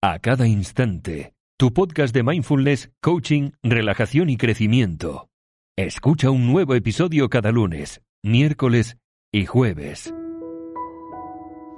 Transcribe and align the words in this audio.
a 0.00 0.20
cada 0.20 0.46
instante. 0.46 1.34
Tu 1.56 1.72
podcast 1.72 2.14
de 2.14 2.22
mindfulness, 2.22 2.92
coaching, 3.02 3.50
relajación 3.64 4.30
y 4.30 4.36
crecimiento. 4.36 5.28
Escucha 5.76 6.30
un 6.30 6.46
nuevo 6.46 6.74
episodio 6.74 7.28
cada 7.28 7.50
lunes, 7.50 8.00
miércoles 8.22 8.96
y 9.32 9.46
jueves. 9.46 10.14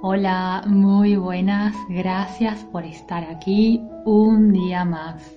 Hola, 0.03 0.63
muy 0.67 1.15
buenas, 1.15 1.75
gracias 1.89 2.63
por 2.65 2.83
estar 2.85 3.23
aquí 3.23 3.81
un 4.05 4.53
día 4.53 4.85
más. 4.85 5.35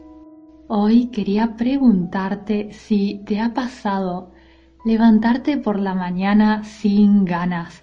Hoy 0.68 1.06
quería 1.06 1.56
preguntarte 1.56 2.70
si 2.74 3.22
te 3.24 3.40
ha 3.40 3.54
pasado 3.54 4.32
levantarte 4.84 5.56
por 5.56 5.78
la 5.78 5.94
mañana 5.94 6.64
sin 6.64 7.24
ganas, 7.24 7.82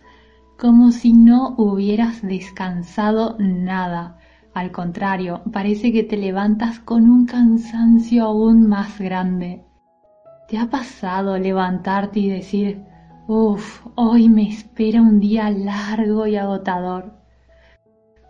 como 0.59 0.91
si 0.91 1.13
no 1.13 1.55
hubieras 1.57 2.21
descansado 2.21 3.35
nada 3.39 4.20
al 4.53 4.71
contrario, 4.71 5.41
parece 5.51 5.93
que 5.93 6.03
te 6.03 6.17
levantas 6.17 6.79
con 6.79 7.09
un 7.09 7.25
cansancio 7.25 8.25
aún 8.25 8.67
más 8.67 8.99
grande. 8.99 9.63
¿Te 10.49 10.57
ha 10.57 10.69
pasado 10.69 11.37
levantarte 11.37 12.19
y 12.19 12.29
decir, 12.29 12.83
uff, 13.27 13.87
hoy 13.95 14.27
me 14.27 14.49
espera 14.49 15.01
un 15.01 15.21
día 15.21 15.49
largo 15.49 16.27
y 16.27 16.35
agotador? 16.35 17.13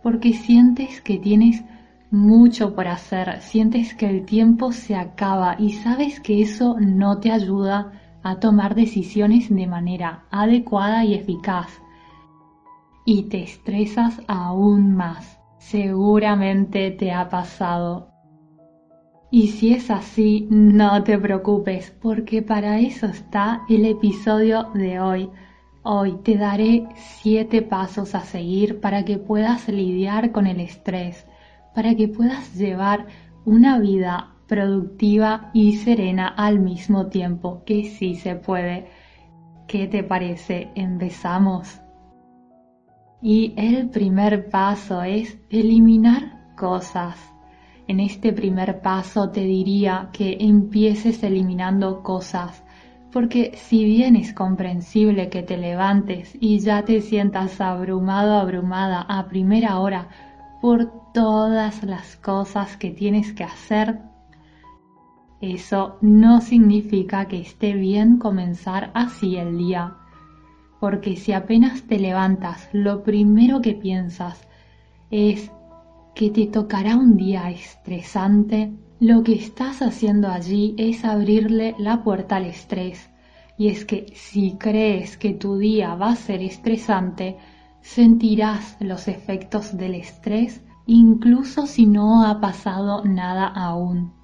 Porque 0.00 0.32
sientes 0.32 1.00
que 1.00 1.18
tienes 1.18 1.64
mucho 2.12 2.76
por 2.76 2.86
hacer, 2.86 3.40
sientes 3.40 3.94
que 3.94 4.08
el 4.08 4.24
tiempo 4.24 4.70
se 4.70 4.94
acaba 4.94 5.56
y 5.58 5.72
sabes 5.72 6.20
que 6.20 6.40
eso 6.40 6.76
no 6.78 7.18
te 7.18 7.32
ayuda 7.32 7.92
a 8.22 8.38
tomar 8.38 8.76
decisiones 8.76 9.52
de 9.52 9.66
manera 9.66 10.26
adecuada 10.30 11.04
y 11.04 11.14
eficaz. 11.14 11.82
Y 13.04 13.24
te 13.24 13.42
estresas 13.42 14.22
aún 14.28 14.94
más. 14.94 15.41
Seguramente 15.62 16.90
te 16.90 17.12
ha 17.12 17.28
pasado. 17.28 18.10
Y 19.30 19.48
si 19.48 19.72
es 19.72 19.90
así, 19.90 20.46
no 20.50 21.02
te 21.04 21.16
preocupes, 21.18 21.90
porque 22.02 22.42
para 22.42 22.80
eso 22.80 23.06
está 23.06 23.62
el 23.70 23.86
episodio 23.86 24.64
de 24.74 25.00
hoy. 25.00 25.30
Hoy 25.84 26.18
te 26.24 26.36
daré 26.36 26.88
siete 26.96 27.62
pasos 27.62 28.14
a 28.14 28.20
seguir 28.20 28.80
para 28.80 29.04
que 29.04 29.18
puedas 29.18 29.68
lidiar 29.68 30.32
con 30.32 30.46
el 30.46 30.60
estrés, 30.60 31.26
para 31.74 31.94
que 31.94 32.08
puedas 32.08 32.54
llevar 32.54 33.06
una 33.44 33.78
vida 33.78 34.34
productiva 34.48 35.50
y 35.54 35.76
serena 35.76 36.28
al 36.28 36.58
mismo 36.58 37.06
tiempo, 37.06 37.62
que 37.64 37.84
sí 37.84 38.16
se 38.16 38.34
puede. 38.34 38.88
¿Qué 39.68 39.86
te 39.86 40.02
parece? 40.02 40.70
Empezamos. 40.74 41.81
Y 43.22 43.54
el 43.56 43.88
primer 43.88 44.50
paso 44.50 45.02
es 45.02 45.38
eliminar 45.48 46.54
cosas. 46.56 47.16
En 47.86 48.00
este 48.00 48.32
primer 48.32 48.80
paso 48.80 49.30
te 49.30 49.42
diría 49.42 50.10
que 50.12 50.38
empieces 50.40 51.22
eliminando 51.22 52.02
cosas, 52.02 52.64
porque 53.12 53.52
si 53.54 53.84
bien 53.84 54.16
es 54.16 54.32
comprensible 54.32 55.28
que 55.28 55.44
te 55.44 55.56
levantes 55.56 56.36
y 56.40 56.58
ya 56.58 56.84
te 56.84 57.00
sientas 57.00 57.60
abrumado, 57.60 58.38
abrumada 58.38 59.02
a 59.02 59.28
primera 59.28 59.78
hora 59.78 60.08
por 60.60 61.12
todas 61.12 61.84
las 61.84 62.16
cosas 62.16 62.76
que 62.76 62.90
tienes 62.90 63.32
que 63.32 63.44
hacer, 63.44 64.00
eso 65.40 65.98
no 66.00 66.40
significa 66.40 67.26
que 67.26 67.40
esté 67.40 67.74
bien 67.74 68.18
comenzar 68.18 68.90
así 68.94 69.36
el 69.36 69.58
día 69.58 69.96
porque 70.82 71.14
si 71.14 71.32
apenas 71.32 71.82
te 71.82 71.96
levantas, 71.96 72.68
lo 72.72 73.04
primero 73.04 73.60
que 73.60 73.72
piensas 73.72 74.48
es 75.12 75.52
que 76.12 76.28
te 76.30 76.48
tocará 76.48 76.96
un 76.96 77.16
día 77.16 77.48
estresante, 77.52 78.72
lo 78.98 79.22
que 79.22 79.34
estás 79.34 79.80
haciendo 79.80 80.26
allí 80.26 80.74
es 80.76 81.04
abrirle 81.04 81.76
la 81.78 82.02
puerta 82.02 82.34
al 82.34 82.46
estrés. 82.46 83.08
Y 83.56 83.68
es 83.68 83.84
que 83.84 84.06
si 84.16 84.56
crees 84.58 85.16
que 85.16 85.34
tu 85.34 85.56
día 85.56 85.94
va 85.94 86.10
a 86.10 86.16
ser 86.16 86.42
estresante, 86.42 87.36
sentirás 87.80 88.76
los 88.80 89.06
efectos 89.06 89.76
del 89.78 89.94
estrés 89.94 90.62
incluso 90.86 91.68
si 91.68 91.86
no 91.86 92.26
ha 92.26 92.40
pasado 92.40 93.04
nada 93.04 93.46
aún. 93.46 94.14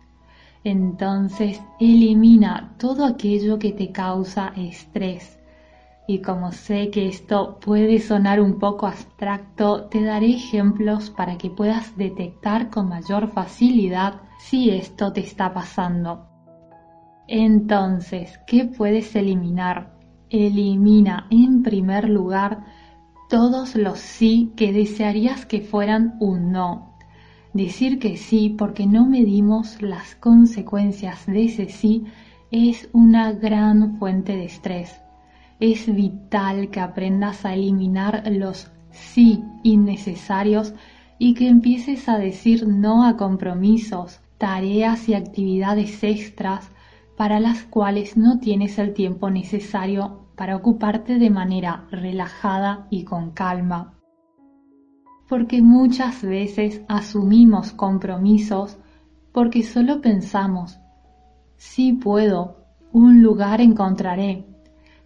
Entonces 0.65 1.63
elimina 1.79 2.75
todo 2.79 3.07
aquello 3.07 3.61
que 3.61 3.71
te 3.71 3.93
causa 3.93 4.53
estrés 4.57 5.38
y 6.11 6.23
como 6.23 6.53
sé 6.53 6.89
que 6.89 7.07
esto 7.07 7.59
puede 7.61 8.01
sonar 8.01 8.41
un 8.41 8.59
poco 8.59 8.87
abstracto, 8.87 9.89
te 9.91 10.03
daré 10.03 10.31
ejemplos 10.31 11.11
para 11.11 11.37
que 11.37 11.51
puedas 11.51 11.99
detectar 11.99 12.71
con 12.71 12.89
mayor 12.89 13.31
facilidad 13.31 14.23
si 14.39 14.71
esto 14.71 15.13
te 15.13 15.21
está 15.21 15.53
pasando. 15.53 16.27
Entonces, 17.27 18.41
¿qué 18.47 18.65
puedes 18.65 19.15
eliminar? 19.17 19.99
Elimina 20.31 21.27
en 21.31 21.63
primer 21.63 22.09
lugar 22.09 22.65
todos 23.29 23.77
los 23.77 23.99
sí 23.99 24.55
que 24.57 24.73
desearías 24.73 25.45
que 25.45 25.61
fueran 25.61 26.17
un 26.21 26.53
no. 26.53 26.97
Decir 27.53 27.99
que 27.99 28.17
sí 28.17 28.55
porque 28.57 28.87
no 28.87 29.05
medimos 29.05 29.83
las 29.83 30.15
consecuencias 30.15 31.27
de 31.27 31.45
ese 31.45 31.69
sí 31.69 32.07
es 32.51 32.89
una 32.95 33.33
gran 33.33 33.99
fuente 33.99 34.35
de 34.35 34.47
estrés 34.47 35.03
es 35.61 35.93
vital 35.93 36.71
que 36.71 36.81
aprendas 36.81 37.45
a 37.45 37.55
eliminar 37.55 38.23
los 38.31 38.71
sí 38.91 39.43
innecesarios 39.63 40.75
y 41.19 41.35
que 41.35 41.49
empieces 41.49 42.09
a 42.09 42.19
decir 42.19 42.67
no 42.69 43.05
a 43.05 43.17
compromisos, 43.17 44.21
tareas 44.39 45.09
y 45.09 45.15
actividades 45.15 46.03
extras 46.05 46.71
para 47.17 47.41
las 47.41 47.65
cuales 47.65 48.17
no 48.17 48.39
tienes 48.39 48.79
el 48.79 48.95
tiempo 48.95 49.31
necesario 49.31 50.29
para 50.37 50.55
ocuparte 50.55 51.19
de 51.19 51.31
manera 51.31 51.87
relajada 51.91 52.87
y 52.91 53.03
con 53.03 53.33
calma. 53.33 53.95
Porque 55.29 55.61
muchas 55.61 56.23
veces 56.23 56.83
asumimos 56.89 57.73
compromisos 57.73 58.79
porque 59.33 59.65
solo 59.65 60.01
pensamos, 60.01 60.79
sí 61.57 61.93
puedo, 61.93 62.65
un 62.93 63.21
lugar 63.21 63.61
encontraré, 63.61 64.47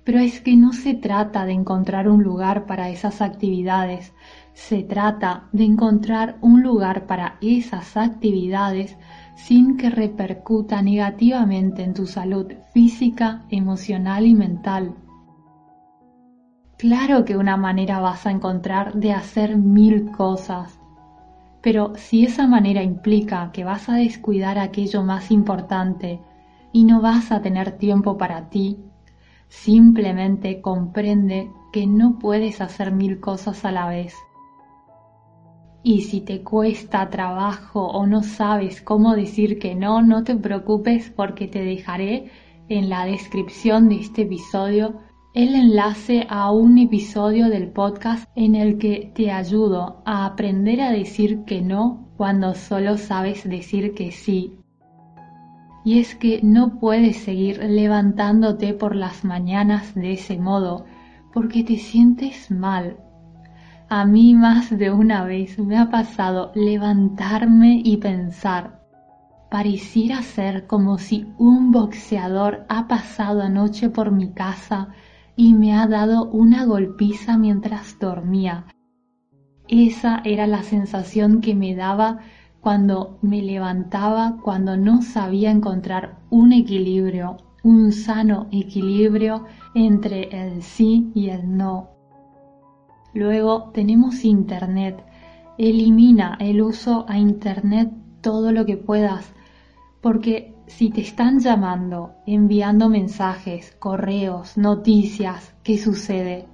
pero 0.04 0.18
es 0.18 0.40
que 0.40 0.56
no 0.56 0.72
se 0.72 0.94
trata 0.94 1.44
de 1.44 1.52
encontrar 1.52 2.08
un 2.08 2.22
lugar 2.22 2.66
para 2.66 2.88
esas 2.88 3.22
actividades, 3.22 4.12
se 4.52 4.82
trata 4.82 5.48
de 5.52 5.64
encontrar 5.64 6.36
un 6.40 6.62
lugar 6.62 7.06
para 7.06 7.36
esas 7.40 7.96
actividades 7.96 8.96
sin 9.34 9.76
que 9.76 9.90
repercuta 9.90 10.82
negativamente 10.82 11.82
en 11.82 11.94
tu 11.94 12.06
salud 12.06 12.52
física, 12.72 13.42
emocional 13.50 14.26
y 14.26 14.34
mental. 14.34 14.94
Claro 16.76 17.24
que 17.24 17.36
una 17.36 17.56
manera 17.56 18.00
vas 18.00 18.26
a 18.26 18.32
encontrar 18.32 18.94
de 18.94 19.12
hacer 19.12 19.56
mil 19.56 20.10
cosas, 20.10 20.80
pero 21.60 21.92
si 21.94 22.24
esa 22.24 22.48
manera 22.48 22.82
implica 22.82 23.52
que 23.52 23.62
vas 23.62 23.88
a 23.88 23.94
descuidar 23.94 24.58
aquello 24.58 25.04
más 25.04 25.30
importante 25.30 26.20
y 26.72 26.84
no 26.84 27.00
vas 27.00 27.30
a 27.30 27.40
tener 27.40 27.78
tiempo 27.78 28.18
para 28.18 28.50
ti, 28.50 28.78
Simplemente 29.52 30.60
comprende 30.60 31.50
que 31.72 31.86
no 31.86 32.18
puedes 32.18 32.60
hacer 32.60 32.90
mil 32.90 33.20
cosas 33.20 33.64
a 33.64 33.70
la 33.70 33.86
vez. 33.86 34.14
Y 35.84 36.00
si 36.00 36.22
te 36.22 36.42
cuesta 36.42 37.10
trabajo 37.10 37.86
o 37.86 38.06
no 38.06 38.22
sabes 38.22 38.80
cómo 38.80 39.14
decir 39.14 39.58
que 39.58 39.74
no, 39.74 40.02
no 40.02 40.24
te 40.24 40.34
preocupes 40.34 41.10
porque 41.10 41.46
te 41.46 41.62
dejaré 41.62 42.30
en 42.68 42.88
la 42.88 43.04
descripción 43.04 43.88
de 43.88 43.96
este 43.96 44.22
episodio 44.22 45.00
el 45.34 45.54
enlace 45.54 46.26
a 46.28 46.50
un 46.50 46.78
episodio 46.78 47.48
del 47.48 47.70
podcast 47.70 48.28
en 48.34 48.54
el 48.54 48.78
que 48.78 49.12
te 49.14 49.30
ayudo 49.30 50.02
a 50.06 50.24
aprender 50.24 50.80
a 50.80 50.90
decir 50.90 51.44
que 51.44 51.60
no 51.60 52.08
cuando 52.16 52.54
solo 52.54 52.96
sabes 52.96 53.48
decir 53.48 53.94
que 53.94 54.12
sí 54.12 54.61
y 55.84 55.98
es 55.98 56.14
que 56.14 56.40
no 56.42 56.78
puedes 56.78 57.18
seguir 57.18 57.58
levantándote 57.58 58.74
por 58.74 58.94
las 58.94 59.24
mañanas 59.24 59.94
de 59.94 60.12
ese 60.12 60.38
modo, 60.38 60.84
porque 61.32 61.64
te 61.64 61.76
sientes 61.76 62.50
mal. 62.50 62.98
A 63.88 64.04
mí 64.06 64.34
más 64.34 64.70
de 64.76 64.90
una 64.90 65.24
vez 65.24 65.58
me 65.58 65.76
ha 65.76 65.90
pasado 65.90 66.52
levantarme 66.54 67.80
y 67.84 67.96
pensar, 67.98 68.80
pareciera 69.50 70.22
ser 70.22 70.66
como 70.66 70.98
si 70.98 71.26
un 71.36 71.72
boxeador 71.72 72.64
ha 72.68 72.88
pasado 72.88 73.42
anoche 73.42 73.90
por 73.90 74.10
mi 74.10 74.32
casa 74.32 74.88
y 75.36 75.54
me 75.54 75.74
ha 75.74 75.86
dado 75.86 76.30
una 76.30 76.64
golpiza 76.64 77.36
mientras 77.36 77.98
dormía. 77.98 78.66
Esa 79.68 80.20
era 80.24 80.46
la 80.46 80.62
sensación 80.62 81.40
que 81.40 81.54
me 81.54 81.74
daba 81.74 82.20
cuando 82.62 83.18
me 83.22 83.42
levantaba, 83.42 84.38
cuando 84.40 84.76
no 84.76 85.02
sabía 85.02 85.50
encontrar 85.50 86.20
un 86.30 86.52
equilibrio, 86.52 87.38
un 87.64 87.90
sano 87.90 88.46
equilibrio 88.52 89.46
entre 89.74 90.28
el 90.30 90.62
sí 90.62 91.10
y 91.12 91.30
el 91.30 91.56
no. 91.56 91.90
Luego 93.14 93.72
tenemos 93.74 94.24
Internet, 94.24 95.04
elimina 95.58 96.38
el 96.38 96.62
uso 96.62 97.04
a 97.08 97.18
Internet 97.18 97.90
todo 98.20 98.52
lo 98.52 98.64
que 98.64 98.76
puedas, 98.76 99.32
porque 100.00 100.54
si 100.68 100.90
te 100.90 101.00
están 101.00 101.40
llamando, 101.40 102.12
enviando 102.26 102.88
mensajes, 102.88 103.74
correos, 103.80 104.56
noticias, 104.56 105.52
¿qué 105.64 105.78
sucede? 105.78 106.46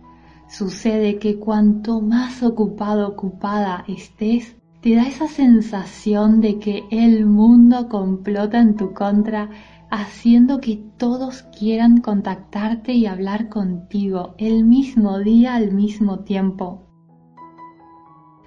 Sucede 0.48 1.18
que 1.18 1.38
cuanto 1.38 2.00
más 2.00 2.42
ocupado, 2.42 3.08
ocupada 3.08 3.84
estés, 3.86 4.56
te 4.80 4.94
da 4.94 5.08
esa 5.08 5.26
sensación 5.26 6.40
de 6.40 6.60
que 6.60 6.84
el 6.90 7.26
mundo 7.26 7.88
complota 7.88 8.60
en 8.60 8.76
tu 8.76 8.94
contra, 8.94 9.50
haciendo 9.90 10.60
que 10.60 10.76
todos 10.96 11.42
quieran 11.58 12.00
contactarte 12.00 12.92
y 12.92 13.06
hablar 13.06 13.48
contigo 13.48 14.34
el 14.38 14.64
mismo 14.64 15.18
día 15.18 15.56
al 15.56 15.72
mismo 15.72 16.20
tiempo. 16.20 16.84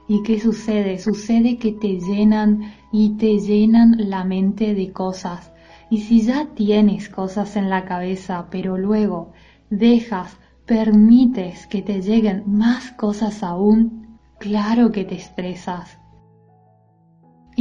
¿Y 0.07 0.23
qué 0.23 0.39
sucede? 0.39 0.99
Sucede 0.99 1.57
que 1.57 1.73
te 1.73 1.99
llenan 1.99 2.73
y 2.91 3.17
te 3.17 3.39
llenan 3.39 3.95
la 3.97 4.23
mente 4.23 4.73
de 4.73 4.91
cosas. 4.91 5.51
Y 5.89 5.99
si 6.01 6.21
ya 6.21 6.47
tienes 6.55 7.09
cosas 7.09 7.57
en 7.57 7.69
la 7.69 7.85
cabeza, 7.85 8.47
pero 8.49 8.77
luego 8.77 9.33
dejas, 9.69 10.37
permites 10.65 11.67
que 11.67 11.81
te 11.81 12.01
lleguen 12.01 12.43
más 12.45 12.91
cosas 12.91 13.43
aún, 13.43 14.19
claro 14.39 14.91
que 14.91 15.03
te 15.03 15.15
estresas. 15.15 16.00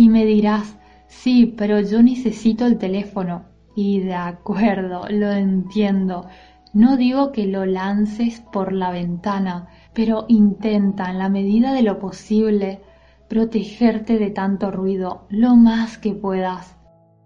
Y 0.01 0.09
me 0.09 0.25
dirás, 0.25 0.79
sí, 1.09 1.55
pero 1.59 1.79
yo 1.79 2.03
necesito 2.03 2.65
el 2.65 2.79
teléfono. 2.79 3.43
Y 3.77 4.01
de 4.01 4.15
acuerdo, 4.15 5.05
lo 5.11 5.31
entiendo. 5.31 6.27
No 6.73 6.97
digo 6.97 7.33
que 7.33 7.47
lo 7.47 7.67
lances 7.67 8.41
por 8.41 8.73
la 8.73 8.93
ventana, 8.93 9.69
pero 9.93 10.25
intenta 10.29 11.11
en 11.11 11.19
la 11.19 11.29
medida 11.29 11.75
de 11.75 11.83
lo 11.83 11.99
posible 11.99 12.81
protegerte 13.29 14.19
de 14.19 14.31
tanto 14.31 14.71
ruido 14.71 15.27
lo 15.29 15.55
más 15.55 15.99
que 15.99 16.15
puedas. 16.15 16.79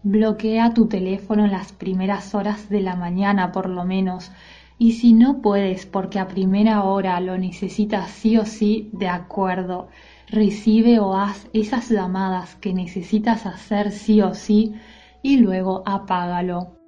Bloquea 0.02 0.74
tu 0.74 0.88
teléfono 0.88 1.44
en 1.44 1.52
las 1.52 1.72
primeras 1.72 2.34
horas 2.34 2.68
de 2.70 2.80
la 2.80 2.96
mañana 2.96 3.52
por 3.52 3.68
lo 3.68 3.84
menos 3.84 4.32
y 4.78 4.92
si 4.92 5.12
no 5.12 5.40
puedes 5.40 5.86
porque 5.86 6.18
a 6.18 6.26
primera 6.26 6.82
hora 6.82 7.20
lo 7.20 7.38
necesitas 7.38 8.10
sí 8.10 8.36
o 8.36 8.44
sí, 8.44 8.90
de 8.92 9.06
acuerdo, 9.06 9.88
recibe 10.28 10.98
o 10.98 11.14
haz 11.14 11.48
esas 11.52 11.90
llamadas 11.90 12.56
que 12.56 12.72
necesitas 12.72 13.46
hacer 13.46 13.90
sí 13.90 14.20
o 14.22 14.34
sí 14.34 14.74
y 15.22 15.38
luego 15.38 15.82
apágalo. 15.86 16.78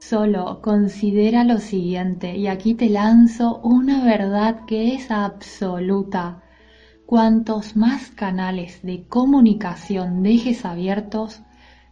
Solo 0.00 0.60
considera 0.62 1.44
lo 1.44 1.58
siguiente 1.58 2.36
y 2.36 2.46
aquí 2.46 2.74
te 2.74 2.88
lanzo 2.88 3.60
una 3.62 4.04
verdad 4.04 4.64
que 4.66 4.94
es 4.94 5.10
absoluta. 5.10 6.42
Cuantos 7.06 7.76
más 7.76 8.10
canales 8.10 8.82
de 8.82 9.06
comunicación 9.06 10.22
dejes 10.22 10.64
abiertos, 10.64 11.42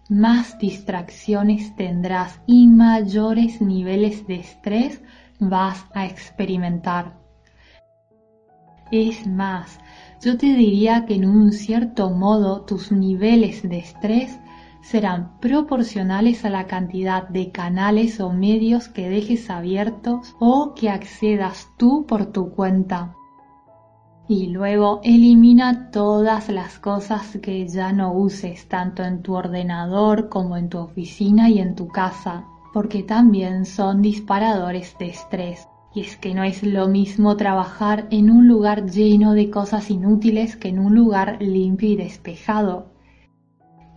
más 0.09 0.59
distracciones 0.59 1.77
tendrás 1.77 2.41
y 2.47 2.67
mayores 2.67 3.61
niveles 3.61 4.27
de 4.27 4.37
estrés 4.37 5.03
vas 5.39 5.85
a 5.93 6.07
experimentar. 6.07 7.28
Es 8.91 9.27
más, 9.27 9.79
yo 10.23 10.39
te 10.39 10.47
diría 10.47 11.05
que 11.05 11.15
en 11.15 11.27
un 11.29 11.53
cierto 11.53 12.11
modo 12.11 12.63
tus 12.63 12.91
niveles 12.91 13.63
de 13.69 13.79
estrés 13.79 14.39
serán 14.81 15.39
proporcionales 15.41 16.47
a 16.47 16.51
la 16.51 16.67
cantidad 16.67 17.29
de 17.29 17.53
canales 17.53 18.19
o 18.21 18.33
medios 18.33 18.89
que 18.89 19.11
dejes 19.11 19.51
abiertos 19.51 20.35
o 20.41 20.73
que 20.75 20.89
accedas 20.89 21.69
tú 21.77 22.07
por 22.07 22.27
tu 22.27 22.51
cuenta. 22.51 23.15
Y 24.27 24.47
luego 24.49 25.01
elimina 25.05 25.91
todas 25.91 26.49
las 26.49 26.79
cosas 26.79 27.39
que 27.43 27.69
ya 27.69 27.93
no 27.93 28.13
uses, 28.13 28.69
tanto 28.69 29.03
en 29.03 29.23
tu 29.23 29.35
ordenador 29.35 30.29
como 30.31 30.57
en 30.57 30.69
tu 30.69 30.79
oficina 30.79 31.51
y 31.51 31.59
en 31.59 31.75
tu 31.75 31.89
casa, 31.89 32.45
porque 32.73 33.03
también 33.03 33.65
son 33.67 34.03
disparadores 34.03 34.97
de 34.99 35.09
estrés. 35.09 35.69
Es 36.01 36.17
que 36.17 36.35
no 36.35 36.45
es 36.45 36.63
lo 36.63 36.89
mismo 36.89 37.37
trabajar 37.37 38.07
en 38.11 38.31
un 38.31 38.47
lugar 38.47 38.91
lleno 38.91 39.33
de 39.33 39.51
cosas 39.51 39.91
inútiles 39.91 40.57
que 40.57 40.69
en 40.69 40.79
un 40.79 40.95
lugar 40.95 41.39
limpio 41.41 41.91
y 41.91 41.97
despejado 41.97 42.99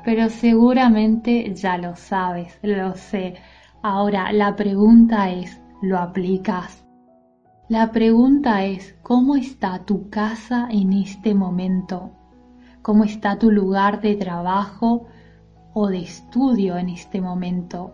pero 0.04 0.30
seguramente 0.30 1.54
ya 1.54 1.78
lo 1.78 1.96
sabes, 1.96 2.58
lo 2.64 2.96
sé. 2.96 3.36
Ahora, 3.84 4.32
la 4.32 4.56
pregunta 4.56 5.30
es, 5.30 5.62
¿lo 5.82 6.00
aplicas? 6.00 6.86
La 7.70 7.92
pregunta 7.92 8.66
es, 8.66 8.96
¿cómo 9.04 9.36
está 9.36 9.86
tu 9.86 10.10
casa 10.10 10.68
en 10.72 10.94
este 10.94 11.34
momento? 11.34 12.12
¿Cómo 12.82 13.04
está 13.04 13.38
tu 13.38 13.52
lugar 13.52 14.02
de 14.02 14.16
trabajo 14.16 15.06
o 15.74 15.88
de 15.88 16.00
estudio 16.00 16.78
en 16.78 16.90
este 16.90 17.22
momento? 17.22 17.94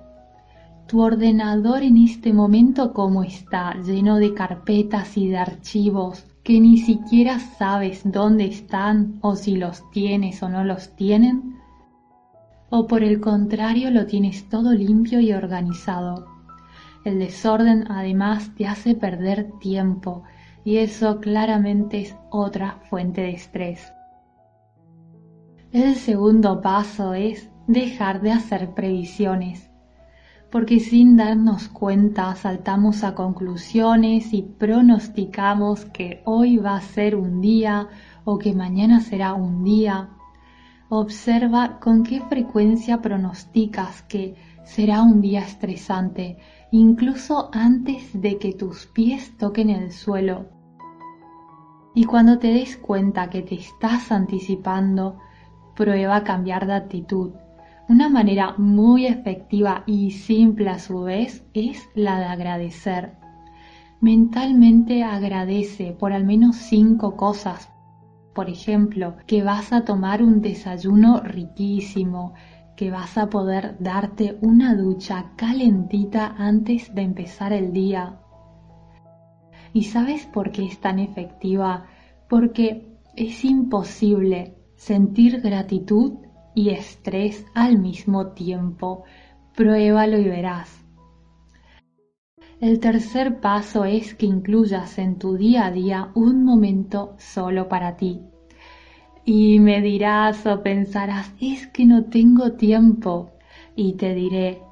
¿Tu 0.87 1.01
ordenador 1.01 1.83
en 1.83 1.97
este 1.97 2.33
momento 2.33 2.93
cómo 2.93 3.23
está? 3.23 3.75
Lleno 3.81 4.17
de 4.17 4.33
carpetas 4.33 5.17
y 5.17 5.27
de 5.27 5.37
archivos 5.37 6.25
que 6.43 6.59
ni 6.59 6.77
siquiera 6.77 7.39
sabes 7.39 8.01
dónde 8.05 8.45
están 8.45 9.19
o 9.21 9.35
si 9.35 9.57
los 9.57 9.89
tienes 9.91 10.41
o 10.43 10.49
no 10.49 10.63
los 10.63 10.95
tienen 10.95 11.57
o 12.69 12.87
por 12.87 13.03
el 13.03 13.19
contrario 13.21 13.91
lo 13.91 14.05
tienes 14.05 14.49
todo 14.49 14.73
limpio 14.73 15.19
y 15.19 15.31
organizado. 15.33 16.27
El 17.05 17.19
desorden 17.19 17.89
además 17.89 18.53
te 18.55 18.67
hace 18.67 18.95
perder 18.95 19.51
tiempo 19.59 20.23
y 20.65 20.77
eso 20.77 21.19
claramente 21.21 22.01
es 22.01 22.15
otra 22.29 22.79
fuente 22.89 23.21
de 23.21 23.31
estrés. 23.31 23.93
El 25.71 25.95
segundo 25.95 26.61
paso 26.61 27.13
es 27.13 27.49
dejar 27.67 28.21
de 28.21 28.31
hacer 28.31 28.73
previsiones, 28.73 29.69
porque 30.51 30.79
sin 30.79 31.17
darnos 31.17 31.67
cuenta 31.67 32.35
saltamos 32.35 33.03
a 33.03 33.15
conclusiones 33.15 34.33
y 34.33 34.43
pronosticamos 34.43 35.85
que 35.85 36.21
hoy 36.25 36.57
va 36.57 36.75
a 36.75 36.81
ser 36.81 37.15
un 37.15 37.41
día 37.41 37.87
o 38.23 38.37
que 38.37 38.53
mañana 38.53 39.01
será 39.01 39.33
un 39.33 39.63
día 39.63 40.09
Observa 40.89 41.79
con 41.81 42.03
qué 42.03 42.21
frecuencia 42.21 43.01
pronosticas 43.01 44.03
que 44.03 44.35
será 44.63 45.01
un 45.01 45.19
día 45.19 45.41
estresante, 45.41 46.37
incluso 46.71 47.49
antes 47.51 48.09
de 48.13 48.37
que 48.37 48.53
tus 48.53 48.87
pies 48.87 49.35
toquen 49.37 49.69
el 49.69 49.91
suelo. 49.91 50.45
Y 51.93 52.05
cuando 52.05 52.39
te 52.39 52.47
des 52.53 52.77
cuenta 52.77 53.29
que 53.29 53.41
te 53.41 53.55
estás 53.55 54.13
anticipando, 54.13 55.17
prueba 55.75 56.15
a 56.15 56.23
cambiar 56.23 56.65
de 56.65 56.75
actitud. 56.75 57.31
Una 57.89 58.09
manera 58.09 58.55
muy 58.57 59.05
efectiva 59.05 59.83
y 59.85 60.11
simple 60.11 60.69
a 60.69 60.79
su 60.79 61.01
vez 61.01 61.45
es 61.53 61.89
la 61.95 62.19
de 62.19 62.25
agradecer. 62.25 63.13
Mentalmente 64.01 65.03
agradece 65.03 65.93
por 65.93 66.11
al 66.11 66.25
menos 66.25 66.55
cinco 66.57 67.15
cosas 67.15 67.69
por 68.37 68.51
ejemplo, 68.51 69.15
que 69.25 69.41
vas 69.41 69.73
a 69.73 69.83
tomar 69.83 70.21
un 70.21 70.43
desayuno 70.43 71.21
riquísimo, 71.21 72.35
que 72.75 72.91
vas 72.91 73.17
a 73.17 73.31
poder 73.31 73.77
darte 73.79 74.37
una 74.41 74.75
ducha 74.75 75.31
calentita 75.35 76.35
antes 76.37 76.93
de 76.93 77.01
empezar 77.01 77.51
el 77.51 77.73
día. 77.73 78.19
¿Y 79.73 79.85
sabes 79.85 80.27
por 80.27 80.51
qué 80.51 80.65
es 80.65 80.79
tan 80.79 80.99
efectiva? 80.99 81.87
Porque 82.29 82.99
es 83.15 83.43
imposible 83.43 84.53
sentir 84.75 85.41
gratitud 85.41 86.19
y 86.57 86.71
estrés 86.71 87.45
al 87.53 87.77
mismo 87.77 88.29
tiempo. 88.29 89.03
Pruébalo 89.55 90.17
y 90.17 90.23
verás. 90.23 90.83
El 92.59 92.79
tercer 92.79 93.39
paso 93.39 93.85
es 93.85 94.15
que 94.15 94.25
incluyas 94.25 94.97
en 94.97 95.19
tu 95.19 95.37
día 95.37 95.67
a 95.67 95.71
día 95.71 96.09
un 96.15 96.43
momento 96.43 97.13
solo 97.19 97.69
para 97.69 97.95
ti. 97.95 98.21
Y 99.23 99.59
me 99.59 99.81
dirás 99.81 100.47
o 100.47 100.63
pensarás, 100.63 101.31
es 101.39 101.67
que 101.67 101.85
no 101.85 102.05
tengo 102.05 102.53
tiempo. 102.53 103.33
Y 103.75 103.93
te 103.93 104.15
diré, 104.15 104.63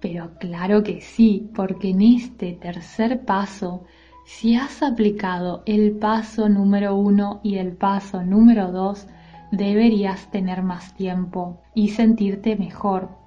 pero 0.00 0.32
claro 0.40 0.82
que 0.82 1.00
sí, 1.00 1.48
porque 1.54 1.90
en 1.90 2.02
este 2.02 2.54
tercer 2.54 3.24
paso, 3.24 3.84
si 4.26 4.56
has 4.56 4.82
aplicado 4.82 5.62
el 5.64 5.92
paso 5.92 6.48
número 6.48 6.96
uno 6.96 7.38
y 7.44 7.58
el 7.58 7.76
paso 7.76 8.24
número 8.24 8.72
dos, 8.72 9.06
deberías 9.50 10.30
tener 10.30 10.62
más 10.62 10.94
tiempo 10.94 11.60
y 11.74 11.88
sentirte 11.88 12.56
mejor 12.56 13.18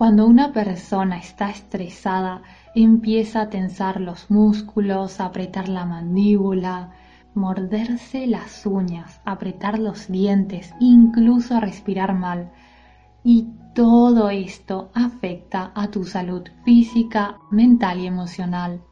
cuando 0.00 0.26
una 0.26 0.50
persona 0.54 1.18
está 1.18 1.50
estresada, 1.50 2.40
empieza 2.74 3.42
a 3.42 3.50
tensar 3.50 4.00
los 4.00 4.30
músculos, 4.30 5.20
a 5.20 5.26
apretar 5.26 5.68
la 5.68 5.84
mandíbula, 5.84 6.92
morderse 7.34 8.26
las 8.26 8.64
uñas, 8.64 9.20
apretar 9.26 9.78
los 9.78 10.08
dientes, 10.08 10.72
incluso 10.80 11.54
a 11.54 11.60
respirar 11.60 12.14
mal. 12.14 12.50
Y 13.22 13.48
todo 13.74 14.30
esto 14.30 14.90
afecta 14.94 15.70
a 15.74 15.88
tu 15.88 16.04
salud 16.04 16.44
física, 16.64 17.36
mental 17.50 18.00
y 18.00 18.06
emocional. 18.06 18.82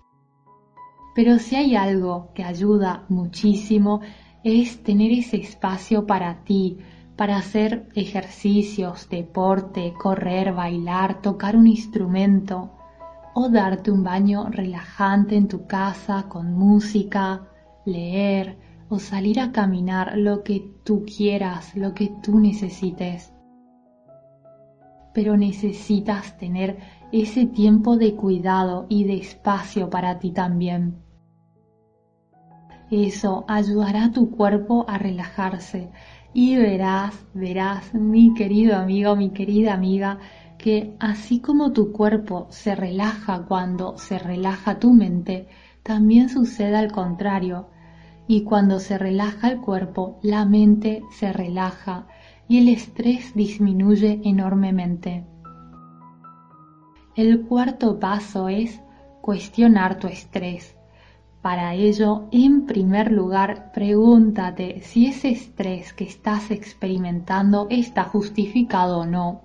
Pero 1.15 1.39
si 1.39 1.57
hay 1.57 1.75
algo 1.75 2.35
que 2.35 2.45
ayuda 2.45 3.07
muchísimo 3.09 4.03
es 4.49 4.83
tener 4.83 5.13
ese 5.13 5.37
espacio 5.37 6.07
para 6.07 6.43
ti, 6.45 6.79
para 7.17 7.37
hacer 7.37 7.89
ejercicios, 7.95 9.09
deporte, 9.09 9.93
correr, 10.01 10.53
bailar, 10.53 11.21
tocar 11.21 11.57
un 11.57 11.67
instrumento 11.67 12.71
o 13.35 13.49
darte 13.49 13.91
un 13.91 14.03
baño 14.03 14.49
relajante 14.51 15.37
en 15.37 15.49
tu 15.49 15.67
casa 15.67 16.27
con 16.29 16.55
música, 16.55 17.49
leer 17.85 18.57
o 18.89 18.99
salir 18.99 19.39
a 19.41 19.53
caminar 19.53 20.17
lo 20.17 20.43
que 20.43 20.73
tú 20.85 21.05
quieras, 21.05 21.77
lo 21.77 21.93
que 21.93 22.11
tú 22.23 22.41
necesites. 22.41 23.33
Pero 25.13 25.37
necesitas 25.37 26.39
tener 26.39 26.79
ese 27.13 27.47
tiempo 27.47 27.97
de 27.97 28.15
cuidado 28.15 28.87
y 28.89 29.05
de 29.05 29.17
espacio 29.17 29.91
para 29.91 30.19
ti 30.19 30.31
también. 30.31 31.08
Eso 32.91 33.45
ayudará 33.49 34.07
a 34.07 34.13
tu 34.13 34.31
cuerpo 34.31 34.87
a 34.89 34.97
relajarse 34.97 35.91
y 36.33 36.57
verás, 36.57 37.27
verás, 37.35 37.93
mi 37.95 38.35
querido 38.35 38.77
amigo, 38.77 39.17
mi 39.17 39.31
querida 39.31 39.75
amiga, 39.75 40.19
que 40.57 40.95
así 41.01 41.41
como 41.41 41.73
tu 41.73 41.93
cuerpo 41.93 42.47
se 42.51 42.75
relaja 42.75 43.45
cuando 43.47 43.99
se 43.99 44.19
relaja 44.19 44.79
tu 44.79 44.93
mente, 44.93 45.49
también 45.83 46.29
sucede 46.29 46.77
al 46.77 46.93
contrario. 46.93 47.69
Y 48.27 48.45
cuando 48.45 48.79
se 48.79 48.99
relaja 48.99 49.49
el 49.49 49.61
cuerpo, 49.61 50.19
la 50.23 50.45
mente 50.45 51.03
se 51.11 51.33
relaja 51.33 52.07
y 52.47 52.59
el 52.59 52.69
estrés 52.69 53.35
disminuye 53.35 54.21
enormemente. 54.25 55.27
El 57.17 57.43
cuarto 57.47 57.99
paso 57.99 58.49
es 58.49 58.81
cuestionar 59.23 59.99
tu 59.99 60.07
estrés. 60.07 60.78
Para 61.43 61.75
ello, 61.75 62.29
en 62.33 62.67
primer 62.67 63.13
lugar, 63.13 63.71
pregúntate 63.73 64.81
si 64.83 65.07
ese 65.07 65.31
estrés 65.31 65.93
que 65.93 66.05
estás 66.05 66.51
experimentando 66.51 67.69
está 67.71 68.05
justificado 68.05 68.99
o 69.01 69.07
no. 69.07 69.43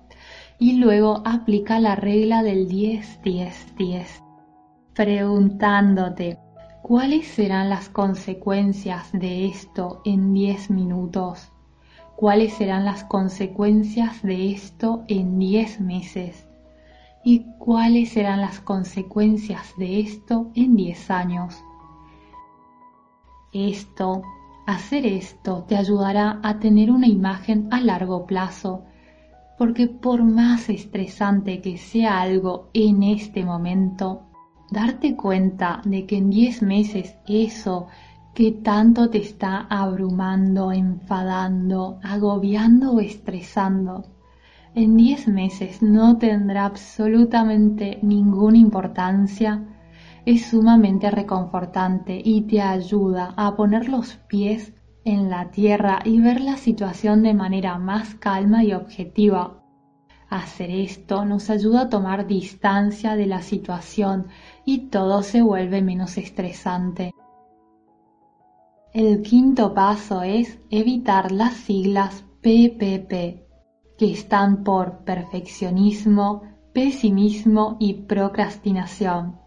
Y 0.58 0.74
luego 0.74 1.22
aplica 1.24 1.78
la 1.78 1.94
regla 1.94 2.42
del 2.42 2.68
10-10-10, 2.68 4.06
preguntándote 4.92 6.38
cuáles 6.82 7.28
serán 7.28 7.70
las 7.70 7.88
consecuencias 7.88 9.10
de 9.12 9.46
esto 9.46 10.02
en 10.04 10.34
10 10.34 10.70
minutos, 10.70 11.52
cuáles 12.16 12.54
serán 12.54 12.84
las 12.84 13.04
consecuencias 13.04 14.22
de 14.22 14.50
esto 14.50 15.04
en 15.08 15.38
10 15.38 15.80
meses 15.80 16.46
y 17.24 17.46
cuáles 17.58 18.10
serán 18.10 18.40
las 18.40 18.60
consecuencias 18.60 19.72
de 19.78 20.00
esto 20.00 20.50
en 20.54 20.76
10 20.76 21.10
años. 21.10 21.54
Esto, 23.54 24.22
hacer 24.66 25.06
esto 25.06 25.64
te 25.68 25.76
ayudará 25.76 26.40
a 26.42 26.58
tener 26.58 26.90
una 26.90 27.06
imagen 27.06 27.68
a 27.70 27.80
largo 27.80 28.26
plazo, 28.26 28.82
porque 29.56 29.86
por 29.86 30.24
más 30.24 30.68
estresante 30.68 31.60
que 31.60 31.78
sea 31.78 32.20
algo 32.20 32.68
en 32.74 33.04
este 33.04 33.44
momento, 33.44 34.22
darte 34.72 35.14
cuenta 35.14 35.82
de 35.84 36.04
que 36.04 36.16
en 36.16 36.30
10 36.30 36.62
meses 36.62 37.14
eso 37.28 37.86
que 38.34 38.50
tanto 38.50 39.08
te 39.08 39.18
está 39.18 39.68
abrumando, 39.70 40.72
enfadando, 40.72 42.00
agobiando 42.02 42.90
o 42.94 42.98
estresando, 42.98 44.04
en 44.74 44.96
10 44.96 45.28
meses 45.28 45.80
no 45.80 46.18
tendrá 46.18 46.64
absolutamente 46.64 48.00
ninguna 48.02 48.58
importancia, 48.58 49.62
es 50.26 50.46
sumamente 50.46 51.10
reconfortante 51.10 52.20
y 52.22 52.42
te 52.42 52.62
ayuda 52.62 53.34
a 53.36 53.56
poner 53.56 53.88
los 53.88 54.16
pies 54.28 54.72
en 55.04 55.28
la 55.28 55.50
tierra 55.50 56.00
y 56.04 56.20
ver 56.20 56.40
la 56.40 56.56
situación 56.56 57.22
de 57.22 57.34
manera 57.34 57.78
más 57.78 58.14
calma 58.14 58.64
y 58.64 58.72
objetiva. 58.72 59.62
Hacer 60.30 60.70
esto 60.70 61.24
nos 61.24 61.50
ayuda 61.50 61.82
a 61.82 61.88
tomar 61.88 62.26
distancia 62.26 63.14
de 63.14 63.26
la 63.26 63.42
situación 63.42 64.28
y 64.64 64.88
todo 64.88 65.22
se 65.22 65.42
vuelve 65.42 65.82
menos 65.82 66.16
estresante. 66.16 67.12
El 68.92 69.22
quinto 69.22 69.74
paso 69.74 70.22
es 70.22 70.58
evitar 70.70 71.32
las 71.32 71.54
siglas 71.54 72.24
PPP 72.40 73.44
que 73.98 74.12
están 74.12 74.64
por 74.64 75.04
perfeccionismo, 75.04 76.42
pesimismo 76.72 77.76
y 77.78 77.94
procrastinación. 77.94 79.43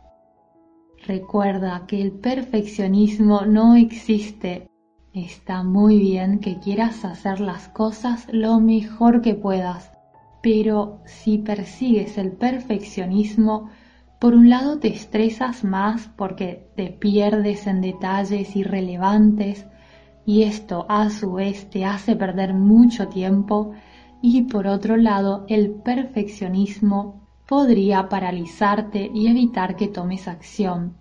Recuerda 1.08 1.86
que 1.88 2.02
el 2.02 2.12
perfeccionismo 2.12 3.46
no 3.46 3.78
existe. 3.78 4.68
Está 5.14 5.64
muy 5.64 6.00
bien 6.00 6.40
que 6.40 6.60
quieras 6.60 7.06
hacer 7.06 7.40
las 7.40 7.70
cosas 7.70 8.28
lo 8.30 8.60
mejor 8.60 9.22
que 9.22 9.34
puedas, 9.34 9.90
pero 10.44 11.00
si 11.06 11.38
persigues 11.38 12.18
el 12.18 12.34
perfeccionismo, 12.34 13.70
por 14.20 14.36
un 14.36 14.50
lado 14.50 14.80
te 14.80 14.90
estresas 14.90 15.64
más 15.64 16.10
porque 16.18 16.68
te 16.76 16.90
pierdes 16.90 17.68
en 17.68 17.80
detalles 17.80 18.54
irrelevantes 18.58 19.66
y 20.26 20.44
esto 20.44 20.86
a 20.90 21.10
su 21.10 21.32
vez 21.32 21.70
te 21.70 21.86
hace 21.86 22.18
perder 22.18 22.54
mucho 22.54 23.08
tiempo 23.08 23.72
y 24.22 24.42
por 24.42 24.68
otro 24.68 24.98
lado 24.98 25.46
el 25.48 25.72
perfeccionismo 25.72 27.27
podría 27.48 28.10
paralizarte 28.10 29.10
y 29.14 29.28
evitar 29.28 29.76
que 29.76 29.88
tomes 29.88 30.28
acción. 30.28 30.98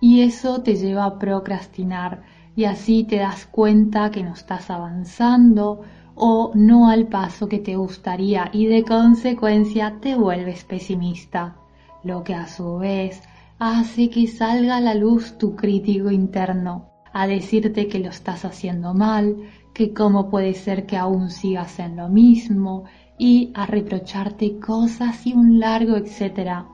Y 0.00 0.22
eso 0.22 0.62
te 0.62 0.76
lleva 0.76 1.04
a 1.04 1.18
procrastinar 1.18 2.22
y 2.56 2.64
así 2.64 3.04
te 3.04 3.16
das 3.16 3.46
cuenta 3.46 4.10
que 4.10 4.22
no 4.22 4.34
estás 4.34 4.70
avanzando 4.70 5.82
o 6.14 6.52
no 6.54 6.88
al 6.88 7.06
paso 7.06 7.48
que 7.48 7.58
te 7.58 7.76
gustaría 7.76 8.50
y 8.52 8.66
de 8.66 8.82
consecuencia 8.82 9.98
te 10.00 10.16
vuelves 10.16 10.64
pesimista, 10.64 11.56
lo 12.02 12.24
que 12.24 12.34
a 12.34 12.46
su 12.46 12.78
vez 12.78 13.22
hace 13.58 14.10
que 14.10 14.26
salga 14.26 14.76
a 14.76 14.80
la 14.80 14.94
luz 14.94 15.38
tu 15.38 15.54
crítico 15.54 16.10
interno 16.10 16.90
a 17.12 17.26
decirte 17.26 17.88
que 17.88 17.98
lo 17.98 18.10
estás 18.10 18.44
haciendo 18.44 18.92
mal, 18.92 19.36
que 19.72 19.94
cómo 19.94 20.28
puede 20.28 20.54
ser 20.54 20.86
que 20.86 20.96
aún 20.96 21.30
sigas 21.30 21.78
en 21.78 21.96
lo 21.96 22.08
mismo 22.08 22.84
y 23.18 23.52
a 23.54 23.66
reprocharte 23.66 24.58
cosas 24.58 25.26
y 25.26 25.32
un 25.32 25.58
largo 25.58 25.96
etcétera. 25.96 26.66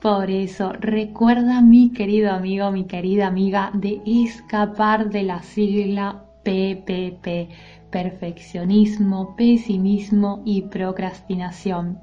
Por 0.00 0.30
eso, 0.30 0.72
recuerda 0.72 1.60
mi 1.60 1.92
querido 1.92 2.32
amigo, 2.32 2.70
mi 2.70 2.84
querida 2.84 3.26
amiga, 3.26 3.70
de 3.74 4.00
escapar 4.06 5.10
de 5.10 5.24
la 5.24 5.42
sigla 5.42 6.24
PPP, 6.42 7.50
perfeccionismo, 7.90 9.36
pesimismo 9.36 10.42
y 10.46 10.62
procrastinación. 10.62 11.98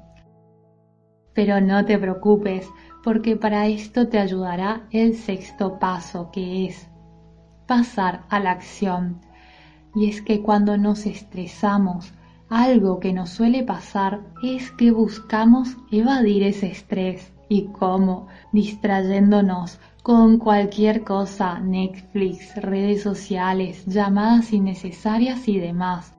Pero 1.34 1.60
no 1.60 1.84
te 1.84 1.98
preocupes, 1.98 2.68
porque 3.02 3.36
para 3.36 3.66
esto 3.66 4.08
te 4.08 4.18
ayudará 4.18 4.86
el 4.92 5.14
sexto 5.16 5.78
paso, 5.80 6.30
que 6.30 6.66
es 6.66 6.88
pasar 7.66 8.24
a 8.28 8.38
la 8.38 8.52
acción 8.52 9.20
y 9.94 10.08
es 10.08 10.22
que 10.22 10.42
cuando 10.42 10.76
nos 10.76 11.06
estresamos, 11.06 12.12
algo 12.48 12.98
que 12.98 13.12
nos 13.12 13.30
suele 13.30 13.62
pasar 13.62 14.20
es 14.42 14.70
que 14.72 14.90
buscamos 14.90 15.76
evadir 15.90 16.42
ese 16.42 16.68
estrés. 16.68 17.32
¿Y 17.48 17.66
cómo? 17.66 18.28
Distrayéndonos 18.52 19.80
con 20.02 20.38
cualquier 20.38 21.04
cosa, 21.04 21.58
Netflix, 21.60 22.56
redes 22.56 23.02
sociales, 23.02 23.84
llamadas 23.86 24.52
innecesarias 24.52 25.48
y 25.48 25.58
demás. 25.58 26.14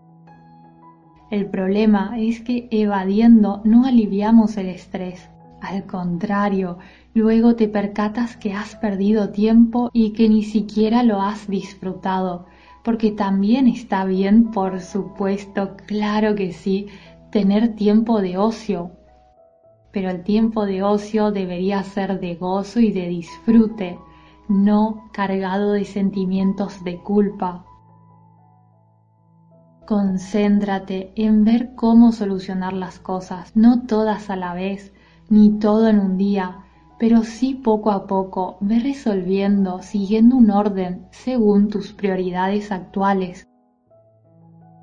El 1.32 1.48
problema 1.48 2.16
es 2.18 2.42
que 2.42 2.68
evadiendo 2.72 3.62
no 3.64 3.86
aliviamos 3.86 4.58
el 4.58 4.70
estrés. 4.70 5.30
Al 5.62 5.86
contrario, 5.86 6.78
luego 7.14 7.56
te 7.56 7.68
percatas 7.68 8.38
que 8.38 8.54
has 8.54 8.76
perdido 8.76 9.30
tiempo 9.30 9.90
y 9.94 10.14
que 10.14 10.30
ni 10.30 10.44
siquiera 10.44 11.04
lo 11.04 11.22
has 11.22 11.48
disfrutado 11.48 12.48
porque 12.90 13.12
también 13.12 13.68
está 13.68 14.04
bien, 14.04 14.50
por 14.50 14.82
supuesto, 14.82 15.78
claro 15.86 16.34
que 16.34 16.54
sí, 16.54 16.88
tener 17.32 17.76
tiempo 17.76 18.20
de 18.20 18.40
ocio, 18.40 18.94
pero 19.92 20.10
el 20.10 20.24
tiempo 20.24 20.66
de 20.66 20.82
ocio 20.82 21.30
debería 21.30 21.84
ser 21.84 22.20
de 22.20 22.34
gozo 22.34 22.80
y 22.80 22.92
de 22.92 23.08
disfrute, 23.08 24.00
no 24.48 25.08
cargado 25.14 25.74
de 25.74 25.86
sentimientos 25.86 26.84
de 26.84 26.98
culpa. 27.04 27.64
Concéntrate 29.86 31.14
en 31.16 31.44
ver 31.44 31.76
cómo 31.76 32.12
solucionar 32.12 32.74
las 32.74 32.98
cosas, 32.98 33.56
no 33.56 33.86
todas 33.86 34.32
a 34.32 34.36
la 34.36 34.56
vez, 34.56 34.94
ni 35.30 35.60
todo 35.60 35.90
en 35.90 36.00
un 36.00 36.18
día, 36.18 36.64
pero 37.00 37.24
sí 37.24 37.56
poco 37.56 37.92
a 37.92 38.06
poco 38.06 38.58
ve 38.60 38.80
resolviendo 38.80 39.82
siguiendo 39.82 40.36
un 40.36 40.52
orden 40.52 41.08
según 41.12 41.70
tus 41.70 41.94
prioridades 41.94 42.72
actuales. 42.74 43.48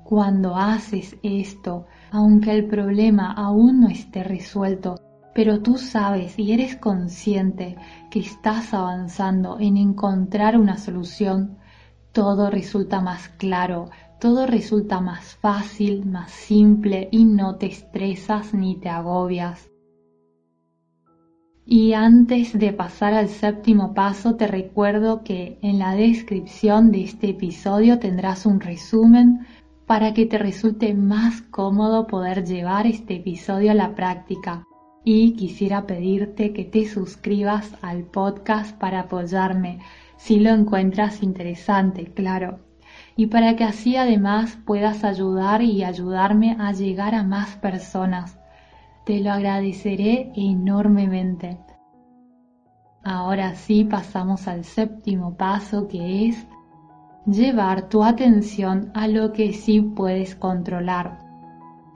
Cuando 0.03 0.55
haces 0.55 1.15
esto, 1.21 1.85
aunque 2.11 2.51
el 2.51 2.65
problema 2.65 3.31
aún 3.33 3.81
no 3.81 3.87
esté 3.89 4.23
resuelto, 4.23 4.95
pero 5.35 5.61
tú 5.61 5.77
sabes 5.77 6.39
y 6.39 6.53
eres 6.53 6.75
consciente 6.75 7.75
que 8.09 8.19
estás 8.19 8.73
avanzando 8.73 9.59
en 9.59 9.77
encontrar 9.77 10.57
una 10.57 10.77
solución, 10.77 11.59
todo 12.13 12.49
resulta 12.49 12.99
más 12.99 13.29
claro, 13.29 13.91
todo 14.19 14.47
resulta 14.47 15.01
más 15.01 15.35
fácil, 15.35 16.07
más 16.07 16.31
simple 16.31 17.09
y 17.11 17.25
no 17.25 17.57
te 17.57 17.67
estresas 17.67 18.55
ni 18.55 18.79
te 18.79 18.89
agobias. 18.89 19.69
Y 21.69 21.91
antes 21.91 22.57
de 22.57 22.71
pasar 22.71 23.13
al 23.13 23.27
séptimo 23.27 23.93
paso, 23.93 24.37
te 24.37 24.47
recuerdo 24.47 25.21
que 25.25 25.59
en 25.61 25.79
la 25.79 25.95
descripción 25.95 26.93
de 26.93 27.03
este 27.03 27.31
episodio 27.31 27.99
tendrás 27.99 28.45
un 28.45 28.61
resumen 28.61 29.45
para 29.85 30.13
que 30.13 30.25
te 30.25 30.37
resulte 30.37 30.93
más 30.93 31.41
cómodo 31.41 32.07
poder 32.07 32.45
llevar 32.45 32.87
este 32.87 33.15
episodio 33.15 33.71
a 33.71 33.73
la 33.73 33.95
práctica. 33.95 34.63
Y 35.03 35.33
quisiera 35.33 35.85
pedirte 35.85 36.53
que 36.53 36.63
te 36.63 36.87
suscribas 36.87 37.75
al 37.81 38.03
podcast 38.05 38.73
para 38.79 39.01
apoyarme, 39.01 39.79
si 40.15 40.39
lo 40.39 40.51
encuentras 40.51 41.21
interesante, 41.21 42.05
claro. 42.13 42.59
Y 43.17 43.27
para 43.27 43.57
que 43.57 43.65
así 43.65 43.97
además 43.97 44.57
puedas 44.65 45.03
ayudar 45.03 45.61
y 45.61 45.83
ayudarme 45.83 46.55
a 46.57 46.71
llegar 46.71 47.13
a 47.13 47.23
más 47.23 47.57
personas 47.57 48.37
te 49.07 49.21
lo 49.21 49.31
agradeceré 49.31 50.33
enormemente. 50.35 51.57
Ahora 53.05 53.55
sí 53.55 53.85
pasamos 53.85 54.49
al 54.49 54.65
séptimo 54.65 55.37
paso 55.37 55.87
que 55.87 56.27
es 56.27 56.45
llevar 57.25 57.87
tu 57.87 58.03
atención 58.03 58.91
a 58.93 59.07
lo 59.07 59.31
que 59.31 59.53
sí 59.53 59.79
puedes 59.79 60.35
controlar. 60.35 61.19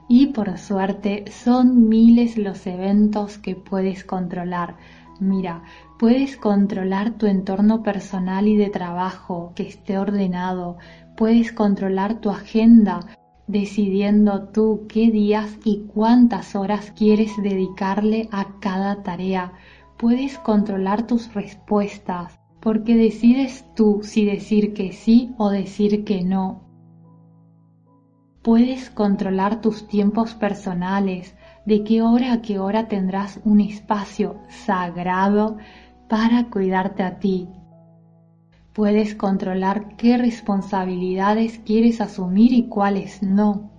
Y 0.08 0.28
por 0.28 0.56
suerte 0.56 1.26
son 1.30 1.86
miles 1.90 2.38
los 2.38 2.66
eventos 2.66 3.36
que 3.36 3.56
puedes 3.56 4.04
controlar. 4.04 4.76
Mira, 5.20 5.64
puedes 5.98 6.38
controlar 6.38 7.18
tu 7.18 7.26
entorno 7.26 7.82
personal 7.82 8.48
y 8.48 8.56
de 8.56 8.70
trabajo, 8.70 9.52
que 9.54 9.64
esté 9.64 9.98
ordenado. 9.98 10.78
Puedes 11.18 11.52
controlar 11.52 12.22
tu 12.22 12.30
agenda, 12.30 13.00
decidiendo 13.46 14.48
tú 14.48 14.86
qué 14.88 15.10
días 15.10 15.58
y 15.64 15.86
cuántas 15.92 16.54
horas 16.54 16.92
quieres 16.92 17.32
dedicarle 17.42 18.28
a 18.32 18.58
cada 18.60 19.02
tarea. 19.02 19.52
Puedes 19.98 20.38
controlar 20.38 21.06
tus 21.06 21.32
respuestas 21.34 22.38
porque 22.60 22.96
decides 22.96 23.64
tú 23.74 24.00
si 24.02 24.24
decir 24.24 24.72
que 24.72 24.92
sí 24.92 25.34
o 25.38 25.50
decir 25.50 26.04
que 26.04 26.22
no. 26.22 26.62
Puedes 28.42 28.90
controlar 28.90 29.60
tus 29.60 29.86
tiempos 29.86 30.34
personales, 30.34 31.36
de 31.64 31.84
qué 31.84 32.02
hora 32.02 32.32
a 32.32 32.42
qué 32.42 32.58
hora 32.58 32.88
tendrás 32.88 33.40
un 33.44 33.60
espacio 33.60 34.36
sagrado 34.48 35.58
para 36.08 36.50
cuidarte 36.50 37.04
a 37.04 37.18
ti, 37.20 37.48
Puedes 38.72 39.14
controlar 39.14 39.96
qué 39.96 40.16
responsabilidades 40.16 41.58
quieres 41.58 42.00
asumir 42.00 42.52
y 42.54 42.68
cuáles 42.68 43.22
no. 43.22 43.70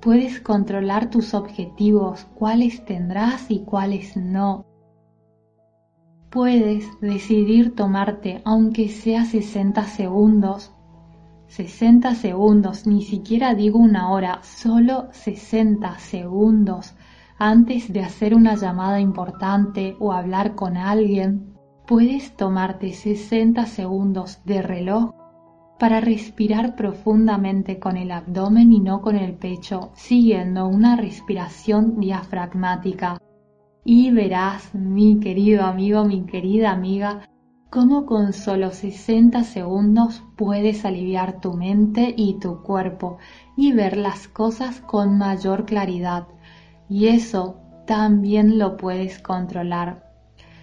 Puedes 0.00 0.40
controlar 0.40 1.10
tus 1.10 1.34
objetivos, 1.34 2.26
cuáles 2.34 2.84
tendrás 2.86 3.50
y 3.50 3.60
cuáles 3.60 4.16
no. 4.16 4.64
Puedes 6.30 6.86
decidir 7.00 7.74
tomarte, 7.74 8.40
aunque 8.44 8.88
sea 8.88 9.26
60 9.26 9.84
segundos, 9.84 10.72
60 11.48 12.14
segundos, 12.14 12.86
ni 12.86 13.02
siquiera 13.02 13.54
digo 13.54 13.78
una 13.78 14.10
hora, 14.10 14.40
solo 14.42 15.08
60 15.12 15.98
segundos 15.98 16.94
antes 17.38 17.92
de 17.92 18.00
hacer 18.00 18.34
una 18.34 18.54
llamada 18.56 19.00
importante 19.00 19.96
o 20.00 20.12
hablar 20.12 20.54
con 20.54 20.76
alguien 20.76 21.47
puedes 21.88 22.36
tomarte 22.36 22.92
60 22.92 23.64
segundos 23.64 24.40
de 24.44 24.60
reloj 24.60 25.14
para 25.78 26.02
respirar 26.02 26.76
profundamente 26.76 27.78
con 27.78 27.96
el 27.96 28.10
abdomen 28.10 28.70
y 28.74 28.80
no 28.80 29.00
con 29.00 29.16
el 29.16 29.32
pecho, 29.32 29.90
siguiendo 29.94 30.68
una 30.68 30.96
respiración 30.96 31.98
diafragmática. 31.98 33.16
Y 33.86 34.10
verás, 34.10 34.74
mi 34.74 35.18
querido 35.18 35.64
amigo, 35.64 36.04
mi 36.04 36.26
querida 36.26 36.72
amiga, 36.72 37.26
cómo 37.70 38.04
con 38.04 38.34
solo 38.34 38.70
60 38.70 39.42
segundos 39.44 40.22
puedes 40.36 40.84
aliviar 40.84 41.40
tu 41.40 41.54
mente 41.54 42.12
y 42.14 42.38
tu 42.38 42.62
cuerpo 42.62 43.16
y 43.56 43.72
ver 43.72 43.96
las 43.96 44.28
cosas 44.28 44.82
con 44.82 45.16
mayor 45.16 45.64
claridad. 45.64 46.28
Y 46.86 47.06
eso 47.06 47.56
también 47.86 48.58
lo 48.58 48.76
puedes 48.76 49.20
controlar. 49.20 50.04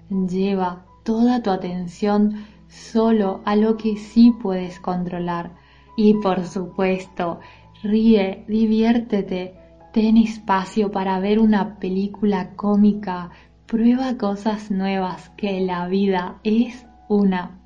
Lleva 0.09 0.84
toda 1.05 1.41
tu 1.41 1.51
atención 1.51 2.45
solo 2.67 3.41
a 3.45 3.55
lo 3.55 3.77
que 3.77 3.95
sí 3.95 4.33
puedes 4.41 4.79
controlar. 4.81 5.55
Y 5.95 6.15
por 6.15 6.45
supuesto, 6.45 7.39
ríe, 7.83 8.43
diviértete, 8.49 9.55
ten 9.93 10.17
espacio 10.17 10.91
para 10.91 11.19
ver 11.19 11.39
una 11.39 11.79
película 11.79 12.55
cómica, 12.57 13.29
prueba 13.67 14.17
cosas 14.17 14.71
nuevas, 14.71 15.29
que 15.37 15.61
la 15.61 15.87
vida 15.87 16.41
es 16.43 16.85
una. 17.07 17.61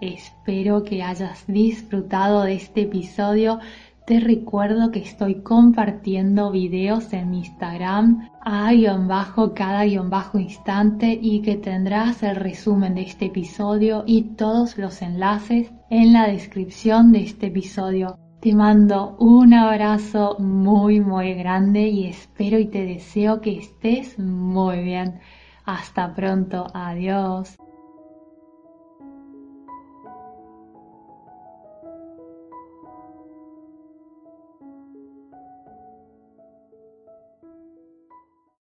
Espero 0.00 0.84
que 0.84 1.02
hayas 1.02 1.44
disfrutado 1.46 2.42
de 2.42 2.54
este 2.54 2.82
episodio 2.82 3.58
te 4.04 4.18
recuerdo 4.18 4.90
que 4.90 4.98
estoy 4.98 5.42
compartiendo 5.42 6.50
videos 6.50 7.12
en 7.12 7.34
Instagram 7.34 8.28
a 8.40 8.72
guion 8.72 9.06
bajo 9.06 9.54
cada 9.54 9.84
guion 9.84 10.10
bajo 10.10 10.38
instante 10.38 11.16
y 11.20 11.40
que 11.42 11.54
tendrás 11.56 12.22
el 12.24 12.36
resumen 12.36 12.96
de 12.96 13.02
este 13.02 13.26
episodio 13.26 14.02
y 14.04 14.34
todos 14.34 14.76
los 14.76 15.02
enlaces 15.02 15.72
en 15.88 16.12
la 16.12 16.26
descripción 16.26 17.12
de 17.12 17.22
este 17.22 17.46
episodio. 17.46 18.18
Te 18.40 18.52
mando 18.52 19.16
un 19.20 19.54
abrazo 19.54 20.36
muy 20.40 21.00
muy 21.00 21.34
grande 21.34 21.86
y 21.86 22.06
espero 22.06 22.58
y 22.58 22.66
te 22.66 22.84
deseo 22.84 23.40
que 23.40 23.56
estés 23.58 24.18
muy 24.18 24.82
bien. 24.82 25.20
Hasta 25.64 26.12
pronto, 26.12 26.66
adiós. 26.74 27.56